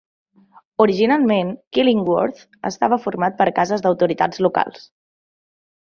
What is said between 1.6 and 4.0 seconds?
Killingworth estava format per cases